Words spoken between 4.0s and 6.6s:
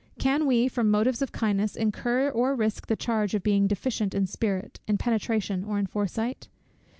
in spirit, in penetration, or in foresight?